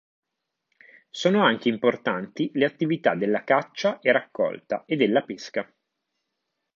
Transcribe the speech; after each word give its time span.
Sono 1.11 1.43
anche 1.45 1.69
importanti 1.69 2.49
le 2.55 2.65
attività 2.65 3.13
della 3.13 3.43
caccia 3.43 3.99
e 3.99 4.11
raccolta 4.11 4.83
e 4.87 4.95
della 4.95 5.21
pesca. 5.21 5.71